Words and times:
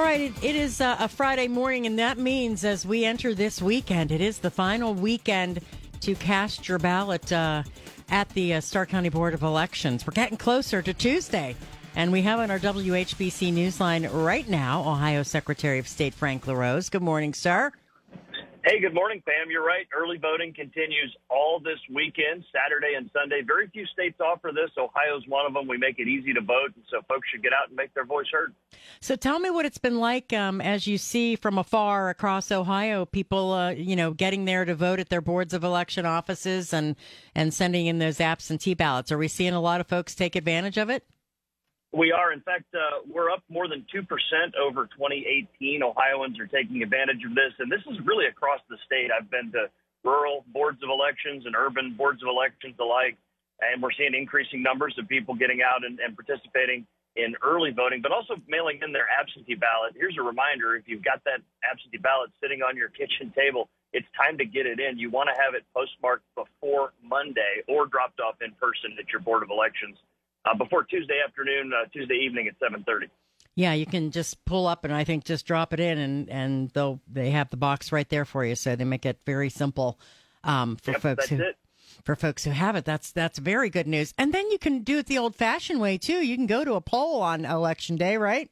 All 0.00 0.06
right, 0.06 0.22
it, 0.22 0.42
it 0.42 0.56
is 0.56 0.80
uh, 0.80 0.96
a 0.98 1.08
Friday 1.08 1.46
morning, 1.46 1.84
and 1.84 1.98
that 1.98 2.16
means 2.16 2.64
as 2.64 2.86
we 2.86 3.04
enter 3.04 3.34
this 3.34 3.60
weekend, 3.60 4.10
it 4.10 4.22
is 4.22 4.38
the 4.38 4.50
final 4.50 4.94
weekend 4.94 5.60
to 6.00 6.14
cast 6.14 6.66
your 6.70 6.78
ballot 6.78 7.30
uh, 7.30 7.64
at 8.08 8.26
the 8.30 8.54
uh, 8.54 8.60
Stark 8.62 8.88
County 8.88 9.10
Board 9.10 9.34
of 9.34 9.42
Elections. 9.42 10.06
We're 10.06 10.14
getting 10.14 10.38
closer 10.38 10.80
to 10.80 10.94
Tuesday, 10.94 11.54
and 11.94 12.12
we 12.12 12.22
have 12.22 12.40
on 12.40 12.50
our 12.50 12.58
WHBC 12.58 13.52
Newsline 13.52 14.08
right 14.10 14.48
now 14.48 14.80
Ohio 14.88 15.22
Secretary 15.22 15.78
of 15.78 15.86
State 15.86 16.14
Frank 16.14 16.46
LaRose. 16.46 16.88
Good 16.88 17.02
morning, 17.02 17.34
sir. 17.34 17.70
Hey, 18.62 18.78
good 18.78 18.92
morning, 18.92 19.22
Pam. 19.26 19.50
You're 19.50 19.64
right. 19.64 19.88
Early 19.90 20.18
voting 20.18 20.52
continues 20.52 21.16
all 21.30 21.60
this 21.60 21.78
weekend, 21.88 22.44
Saturday 22.52 22.94
and 22.94 23.08
Sunday. 23.10 23.40
Very 23.40 23.68
few 23.68 23.86
states 23.86 24.20
offer 24.20 24.50
this. 24.52 24.70
Ohio's 24.76 25.26
one 25.28 25.46
of 25.46 25.54
them. 25.54 25.66
We 25.66 25.78
make 25.78 25.98
it 25.98 26.08
easy 26.08 26.34
to 26.34 26.42
vote, 26.42 26.72
and 26.74 26.84
so 26.90 27.00
folks 27.08 27.26
should 27.30 27.42
get 27.42 27.54
out 27.54 27.68
and 27.68 27.76
make 27.76 27.94
their 27.94 28.04
voice 28.04 28.26
heard. 28.30 28.54
So 29.00 29.16
tell 29.16 29.38
me 29.38 29.48
what 29.48 29.64
it's 29.64 29.78
been 29.78 29.98
like 29.98 30.34
um, 30.34 30.60
as 30.60 30.86
you 30.86 30.98
see 30.98 31.36
from 31.36 31.56
afar 31.56 32.10
across 32.10 32.52
Ohio, 32.52 33.06
people, 33.06 33.52
uh, 33.52 33.70
you 33.70 33.96
know, 33.96 34.12
getting 34.12 34.44
there 34.44 34.66
to 34.66 34.74
vote 34.74 35.00
at 35.00 35.08
their 35.08 35.22
boards 35.22 35.54
of 35.54 35.64
election 35.64 36.04
offices 36.04 36.74
and, 36.74 36.96
and 37.34 37.54
sending 37.54 37.86
in 37.86 37.98
those 37.98 38.20
absentee 38.20 38.74
ballots. 38.74 39.10
Are 39.10 39.18
we 39.18 39.28
seeing 39.28 39.54
a 39.54 39.60
lot 39.60 39.80
of 39.80 39.86
folks 39.86 40.14
take 40.14 40.36
advantage 40.36 40.76
of 40.76 40.90
it? 40.90 41.06
We 41.92 42.12
are. 42.12 42.32
In 42.32 42.40
fact, 42.40 42.70
uh, 42.70 43.02
we're 43.10 43.30
up 43.30 43.42
more 43.48 43.66
than 43.66 43.84
2% 43.90 44.06
over 44.54 44.86
2018. 44.94 45.82
Ohioans 45.82 46.38
are 46.38 46.46
taking 46.46 46.82
advantage 46.82 47.26
of 47.26 47.34
this, 47.34 47.50
and 47.58 47.70
this 47.70 47.82
is 47.90 47.98
really 48.06 48.26
across 48.26 48.60
the 48.70 48.78
state. 48.86 49.10
I've 49.10 49.30
been 49.30 49.50
to 49.52 49.66
rural 50.04 50.44
boards 50.54 50.78
of 50.86 50.88
elections 50.88 51.44
and 51.46 51.56
urban 51.58 51.94
boards 51.98 52.22
of 52.22 52.28
elections 52.30 52.78
alike, 52.78 53.18
and 53.58 53.82
we're 53.82 53.90
seeing 53.98 54.14
increasing 54.14 54.62
numbers 54.62 54.94
of 55.02 55.08
people 55.08 55.34
getting 55.34 55.66
out 55.66 55.82
and, 55.84 55.98
and 55.98 56.14
participating 56.14 56.86
in 57.16 57.34
early 57.42 57.74
voting, 57.74 57.98
but 58.00 58.14
also 58.14 58.38
mailing 58.46 58.78
in 58.86 58.94
their 58.94 59.10
absentee 59.10 59.58
ballot. 59.58 59.98
Here's 59.98 60.14
a 60.14 60.22
reminder 60.22 60.76
if 60.78 60.86
you've 60.86 61.02
got 61.02 61.18
that 61.26 61.42
absentee 61.66 61.98
ballot 61.98 62.30
sitting 62.40 62.62
on 62.62 62.78
your 62.78 62.88
kitchen 63.00 63.34
table, 63.34 63.68
it's 63.92 64.06
time 64.14 64.38
to 64.38 64.46
get 64.46 64.62
it 64.64 64.78
in. 64.78 64.94
You 64.94 65.10
want 65.10 65.26
to 65.26 65.34
have 65.34 65.58
it 65.58 65.66
postmarked 65.74 66.22
before 66.38 66.94
Monday 67.02 67.66
or 67.66 67.90
dropped 67.90 68.22
off 68.22 68.38
in 68.38 68.54
person 68.62 68.94
at 68.94 69.10
your 69.10 69.18
Board 69.18 69.42
of 69.42 69.50
Elections 69.50 69.98
uh, 70.44 70.56
before 70.56 70.84
Tuesday 70.84 71.20
afternoon, 71.26 71.72
uh, 71.72 71.86
Tuesday 71.92 72.14
evening 72.14 72.48
at 72.48 72.58
7:30. 72.58 73.08
Yeah, 73.56 73.72
you 73.74 73.86
can 73.86 74.10
just 74.10 74.44
pull 74.44 74.66
up 74.66 74.84
and 74.84 74.94
I 74.94 75.04
think 75.04 75.24
just 75.24 75.46
drop 75.46 75.72
it 75.72 75.80
in, 75.80 75.98
and 75.98 76.28
and 76.30 76.70
they'll 76.70 77.00
they 77.10 77.30
have 77.30 77.50
the 77.50 77.56
box 77.56 77.92
right 77.92 78.08
there 78.08 78.24
for 78.24 78.44
you, 78.44 78.54
so 78.54 78.76
they 78.76 78.84
make 78.84 79.04
it 79.04 79.18
very 79.26 79.50
simple 79.50 79.98
um, 80.44 80.76
for 80.76 80.92
Yep, 80.92 81.00
folks 81.00 81.28
that's 81.28 81.30
who 81.30 81.42
it. 81.42 81.56
for 82.04 82.16
folks 82.16 82.44
who 82.44 82.50
have 82.50 82.76
it. 82.76 82.84
That's 82.84 83.12
that's 83.12 83.38
very 83.38 83.68
good 83.68 83.86
news. 83.86 84.14
And 84.16 84.32
then 84.32 84.50
you 84.50 84.58
can 84.58 84.82
do 84.82 84.98
it 84.98 85.06
the 85.06 85.18
old 85.18 85.34
fashioned 85.34 85.80
way 85.80 85.98
too. 85.98 86.24
You 86.24 86.36
can 86.36 86.46
go 86.46 86.64
to 86.64 86.74
a 86.74 86.80
poll 86.80 87.20
on 87.22 87.44
election 87.44 87.96
day, 87.96 88.16
right? 88.16 88.50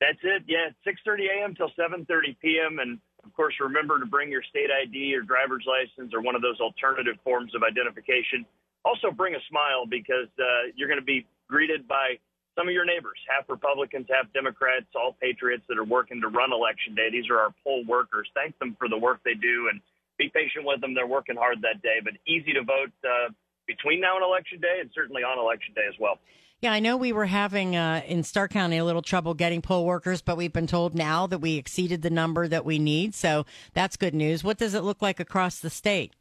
That's 0.00 0.18
it. 0.22 0.44
Yeah, 0.46 0.70
6:30 0.86 1.26
a.m. 1.40 1.54
till 1.54 1.70
7:30 1.78 2.36
p.m. 2.40 2.78
And 2.78 2.98
of 3.24 3.32
course, 3.34 3.54
remember 3.60 3.98
to 4.00 4.06
bring 4.06 4.30
your 4.30 4.42
state 4.42 4.70
ID 4.70 5.14
or 5.14 5.22
driver's 5.22 5.66
license 5.66 6.14
or 6.14 6.22
one 6.22 6.34
of 6.34 6.42
those 6.42 6.60
alternative 6.60 7.16
forms 7.24 7.54
of 7.54 7.62
identification. 7.62 8.46
Also, 8.88 9.10
bring 9.12 9.34
a 9.34 9.42
smile 9.50 9.84
because 9.84 10.32
uh, 10.40 10.72
you're 10.74 10.88
going 10.88 11.00
to 11.00 11.04
be 11.04 11.26
greeted 11.46 11.86
by 11.86 12.16
some 12.56 12.66
of 12.66 12.72
your 12.72 12.86
neighbors, 12.86 13.18
half 13.28 13.44
Republicans, 13.48 14.06
half 14.08 14.32
Democrats, 14.32 14.86
all 14.96 15.14
patriots 15.20 15.62
that 15.68 15.76
are 15.76 15.84
working 15.84 16.22
to 16.22 16.28
run 16.28 16.52
election 16.52 16.94
day. 16.94 17.08
These 17.12 17.28
are 17.28 17.38
our 17.38 17.54
poll 17.62 17.84
workers. 17.86 18.26
Thank 18.34 18.58
them 18.58 18.76
for 18.78 18.88
the 18.88 18.96
work 18.96 19.20
they 19.24 19.34
do 19.34 19.68
and 19.70 19.80
be 20.18 20.30
patient 20.32 20.64
with 20.64 20.80
them. 20.80 20.94
They're 20.94 21.06
working 21.06 21.36
hard 21.36 21.60
that 21.62 21.82
day, 21.82 22.00
but 22.02 22.14
easy 22.26 22.54
to 22.54 22.64
vote 22.64 22.90
uh, 23.04 23.28
between 23.66 24.00
now 24.00 24.16
and 24.16 24.24
election 24.24 24.58
day, 24.58 24.78
and 24.80 24.90
certainly 24.94 25.22
on 25.22 25.38
election 25.38 25.74
day 25.74 25.84
as 25.86 25.94
well. 26.00 26.18
Yeah, 26.60 26.72
I 26.72 26.80
know 26.80 26.96
we 26.96 27.12
were 27.12 27.26
having 27.26 27.76
uh, 27.76 28.02
in 28.08 28.24
Stark 28.24 28.50
County 28.50 28.78
a 28.78 28.84
little 28.84 29.02
trouble 29.02 29.34
getting 29.34 29.62
poll 29.62 29.84
workers, 29.84 30.22
but 30.22 30.36
we've 30.36 30.52
been 30.52 30.66
told 30.66 30.96
now 30.96 31.28
that 31.28 31.38
we 31.38 31.56
exceeded 31.56 32.02
the 32.02 32.10
number 32.10 32.48
that 32.48 32.64
we 32.64 32.80
need. 32.80 33.14
So 33.14 33.46
that's 33.74 33.96
good 33.96 34.14
news. 34.14 34.42
What 34.42 34.58
does 34.58 34.74
it 34.74 34.82
look 34.82 35.00
like 35.00 35.20
across 35.20 35.60
the 35.60 35.70
state? 35.70 36.14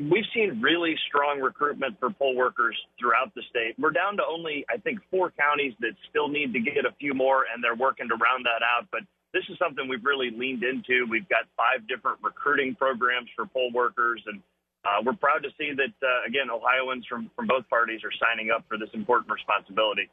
We've 0.00 0.24
seen 0.32 0.60
really 0.62 0.96
strong 1.08 1.40
recruitment 1.40 2.00
for 2.00 2.10
poll 2.10 2.34
workers 2.34 2.76
throughout 2.98 3.34
the 3.34 3.42
state. 3.50 3.74
We're 3.78 3.90
down 3.90 4.16
to 4.16 4.22
only, 4.24 4.64
I 4.72 4.78
think, 4.78 5.00
four 5.10 5.30
counties 5.38 5.74
that 5.80 5.92
still 6.08 6.28
need 6.28 6.52
to 6.54 6.60
get 6.60 6.86
a 6.86 6.92
few 6.98 7.12
more, 7.12 7.44
and 7.52 7.62
they're 7.62 7.74
working 7.76 8.08
to 8.08 8.14
round 8.14 8.46
that 8.46 8.64
out. 8.64 8.88
But 8.90 9.02
this 9.34 9.44
is 9.50 9.58
something 9.58 9.88
we've 9.88 10.04
really 10.04 10.30
leaned 10.30 10.62
into. 10.62 11.06
We've 11.10 11.28
got 11.28 11.44
five 11.56 11.86
different 11.86 12.18
recruiting 12.22 12.74
programs 12.74 13.28
for 13.36 13.46
poll 13.46 13.70
workers, 13.74 14.22
and 14.26 14.40
uh, 14.84 15.02
we're 15.04 15.12
proud 15.12 15.42
to 15.42 15.50
see 15.58 15.72
that, 15.76 15.92
uh, 16.06 16.26
again, 16.26 16.48
Ohioans 16.50 17.04
from, 17.06 17.30
from 17.36 17.46
both 17.46 17.68
parties 17.68 18.00
are 18.02 18.12
signing 18.18 18.50
up 18.50 18.64
for 18.68 18.78
this 18.78 18.88
important 18.94 19.30
responsibility. 19.30 20.08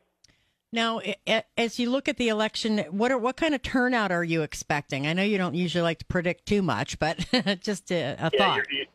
Now, 0.74 1.00
as 1.58 1.80
you 1.80 1.90
look 1.90 2.09
at 2.09 2.18
the 2.18 2.28
election, 2.28 2.80
what 2.92 3.09
are 3.09 3.18
what 3.18 3.38
kind 3.38 3.56
of 3.56 3.62
turnout 3.62 4.12
are 4.12 4.24
you 4.24 4.42
expecting? 4.42 5.08
I 5.08 5.14
know 5.14 5.24
you 5.24 5.38
don't 5.38 5.56
usually 5.56 5.81
like 5.81 6.00
to 6.00 6.06
predict 6.06 6.46
too 6.46 6.62
much, 6.62 7.00
but 7.00 7.26
just 7.62 7.90
a, 7.90 8.18
a 8.20 8.30
Yeah, 8.34 8.38
thought. 8.38 8.56
you're, 8.58 8.66
you're 8.72 8.86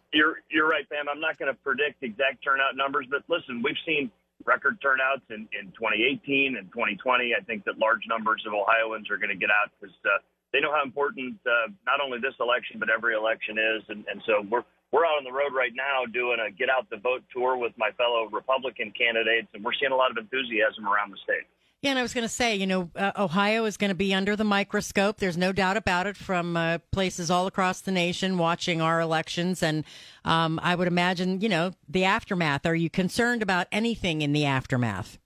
you're 0.53 0.69
right, 0.69 0.89
Pam. 0.89 1.09
I'm 1.09 1.21
not 1.21 1.39
going 1.41 1.51
to 1.51 1.59
predict 1.65 2.05
exact 2.05 2.45
turnout 2.45 2.77
numbers, 2.77 3.07
but 3.11 3.25
listen, 3.27 3.65
we've 3.65 3.81
seen 3.89 4.13
record 4.45 4.79
turnouts 4.85 5.25
in, 5.31 5.49
in 5.57 5.73
2018 5.73 6.57
and 6.61 6.69
2020. 6.71 7.33
I 7.33 7.43
think 7.43 7.65
that 7.65 7.79
large 7.79 8.05
numbers 8.07 8.45
of 8.47 8.53
Ohioans 8.53 9.09
are 9.11 9.17
going 9.17 9.33
to 9.33 9.39
get 9.39 9.51
out 9.51 9.73
because 9.81 9.95
uh, 10.05 10.21
they 10.53 10.61
know 10.61 10.71
how 10.71 10.85
important 10.85 11.41
uh, 11.49 11.73
not 11.89 12.05
only 12.05 12.21
this 12.21 12.37
election 12.39 12.77
but 12.77 12.91
every 12.91 13.15
election 13.15 13.57
is, 13.57 13.83
and, 13.89 14.05
and 14.07 14.21
so 14.29 14.45
we're 14.51 14.67
we're 14.93 15.09
out 15.09 15.17
on 15.17 15.25
the 15.25 15.33
road 15.33 15.57
right 15.57 15.73
now 15.73 16.05
doing 16.05 16.37
a 16.37 16.53
get 16.53 16.69
out 16.69 16.85
the 16.93 17.01
vote 17.01 17.25
tour 17.33 17.57
with 17.57 17.73
my 17.81 17.89
fellow 17.97 18.29
Republican 18.29 18.93
candidates, 18.93 19.49
and 19.57 19.65
we're 19.65 19.73
seeing 19.81 19.93
a 19.93 19.97
lot 19.97 20.13
of 20.13 20.21
enthusiasm 20.21 20.85
around 20.85 21.09
the 21.09 21.21
state. 21.25 21.49
Yeah, 21.83 21.91
and 21.91 21.99
I 21.99 22.03
was 22.03 22.15
going 22.15 22.23
to 22.23 22.33
say, 22.33 22.55
you 22.55 22.69
know, 22.69 22.91
uh, 22.95 23.11
Ohio 23.19 23.65
is 23.65 23.77
going 23.77 23.89
to 23.89 23.97
be 23.97 24.15
under 24.15 24.37
the 24.37 24.45
microscope. 24.45 25.17
There's 25.17 25.37
no 25.37 25.51
doubt 25.51 25.77
about 25.77 26.07
it 26.07 26.17
from 26.17 26.57
uh, 26.57 26.79
places 26.93 27.29
all 27.29 27.49
across 27.49 27.81
the 27.81 27.91
nation 27.91 28.39
watching 28.39 28.81
our 28.81 29.01
elections. 29.01 29.65
And 29.65 29.83
um, 30.25 30.61
I 30.63 30.77
would 30.77 30.87
imagine, 30.87 31.41
you 31.41 31.49
know, 31.49 31.73
the 31.89 32.05
aftermath. 32.05 32.67
Are 32.67 32.75
you 32.77 32.89
concerned 32.89 33.43
about 33.43 33.67
anything 33.73 34.23
in 34.23 34.33
the 34.33 34.47
aftermath? 34.47 35.19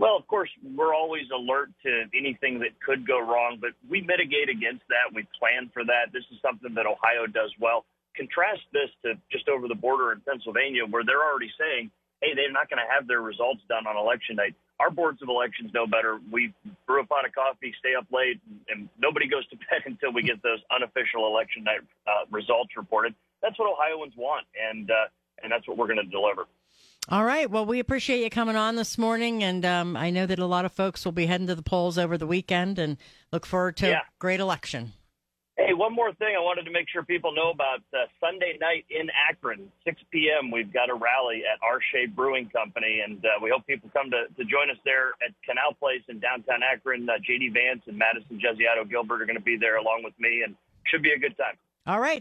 Well, 0.00 0.16
of 0.16 0.26
course, 0.26 0.50
we're 0.74 0.92
always 0.92 1.26
alert 1.32 1.70
to 1.84 2.06
anything 2.12 2.58
that 2.58 2.80
could 2.84 3.06
go 3.06 3.20
wrong, 3.20 3.58
but 3.60 3.70
we 3.88 4.00
mitigate 4.00 4.48
against 4.50 4.82
that. 4.88 5.14
We 5.14 5.28
plan 5.38 5.70
for 5.72 5.84
that. 5.84 6.12
This 6.12 6.24
is 6.32 6.38
something 6.42 6.74
that 6.74 6.86
Ohio 6.86 7.30
does 7.32 7.54
well. 7.60 7.86
Contrast 8.16 8.62
this 8.72 8.90
to 9.04 9.14
just 9.30 9.48
over 9.48 9.68
the 9.68 9.76
border 9.76 10.10
in 10.10 10.20
Pennsylvania, 10.26 10.82
where 10.90 11.04
they're 11.04 11.22
already 11.22 11.52
saying, 11.56 11.92
hey, 12.20 12.34
they're 12.34 12.50
not 12.50 12.68
going 12.68 12.82
to 12.82 12.92
have 12.92 13.06
their 13.06 13.20
results 13.20 13.62
done 13.68 13.86
on 13.86 13.96
election 13.96 14.36
night. 14.36 14.56
Our 14.78 14.90
boards 14.90 15.22
of 15.22 15.28
elections 15.28 15.72
know 15.72 15.86
better. 15.86 16.18
We 16.30 16.52
brew 16.86 17.00
a 17.00 17.06
pot 17.06 17.24
of 17.24 17.32
coffee, 17.34 17.74
stay 17.78 17.94
up 17.98 18.06
late, 18.12 18.40
and 18.68 18.88
nobody 18.98 19.26
goes 19.26 19.46
to 19.48 19.56
bed 19.70 19.82
until 19.86 20.12
we 20.12 20.22
get 20.22 20.42
those 20.42 20.58
unofficial 20.74 21.26
election 21.26 21.64
night 21.64 21.80
uh, 22.06 22.26
results 22.30 22.76
reported. 22.76 23.14
That's 23.42 23.58
what 23.58 23.70
Ohioans 23.72 24.12
want, 24.16 24.46
and 24.70 24.90
uh, 24.90 24.94
and 25.42 25.50
that's 25.52 25.66
what 25.66 25.76
we're 25.78 25.86
going 25.86 25.98
to 26.04 26.10
deliver. 26.10 26.44
All 27.08 27.24
right. 27.24 27.48
Well, 27.48 27.64
we 27.64 27.78
appreciate 27.78 28.22
you 28.24 28.30
coming 28.30 28.56
on 28.56 28.74
this 28.74 28.98
morning, 28.98 29.44
and 29.44 29.64
um, 29.64 29.96
I 29.96 30.10
know 30.10 30.26
that 30.26 30.40
a 30.40 30.46
lot 30.46 30.64
of 30.64 30.72
folks 30.72 31.04
will 31.04 31.12
be 31.12 31.26
heading 31.26 31.46
to 31.46 31.54
the 31.54 31.62
polls 31.62 31.96
over 31.98 32.18
the 32.18 32.26
weekend, 32.26 32.78
and 32.78 32.96
look 33.32 33.46
forward 33.46 33.76
to 33.78 33.88
Yeah. 33.88 33.98
a 33.98 34.18
great 34.18 34.40
election. 34.40 34.92
One 35.76 35.92
more 35.92 36.12
thing 36.14 36.32
I 36.32 36.40
wanted 36.40 36.64
to 36.64 36.72
make 36.72 36.88
sure 36.88 37.04
people 37.04 37.34
know 37.36 37.50
about 37.50 37.84
uh, 37.92 38.08
Sunday 38.18 38.56
night 38.58 38.86
in 38.88 39.08
Akron, 39.12 39.70
6 39.84 40.00
p.m. 40.10 40.50
We've 40.50 40.72
got 40.72 40.88
a 40.88 40.94
rally 40.94 41.42
at 41.44 41.60
Shea 41.92 42.06
Brewing 42.06 42.48
Company, 42.48 43.04
and 43.04 43.20
uh, 43.20 43.36
we 43.42 43.50
hope 43.50 43.66
people 43.66 43.90
come 43.92 44.10
to, 44.10 44.24
to 44.24 44.42
join 44.48 44.70
us 44.70 44.80
there 44.86 45.12
at 45.20 45.36
Canal 45.44 45.76
Place 45.78 46.00
in 46.08 46.18
downtown 46.18 46.64
Akron. 46.64 47.06
Uh, 47.08 47.20
JD 47.20 47.52
Vance 47.52 47.82
and 47.86 47.98
Madison 47.98 48.40
Gesiotto 48.40 48.88
Gilbert 48.88 49.20
are 49.20 49.26
going 49.26 49.36
to 49.36 49.44
be 49.44 49.58
there 49.60 49.76
along 49.76 50.00
with 50.02 50.14
me, 50.18 50.42
and 50.44 50.56
should 50.88 51.02
be 51.02 51.12
a 51.12 51.18
good 51.18 51.36
time. 51.36 51.60
All 51.86 52.00
right. 52.00 52.14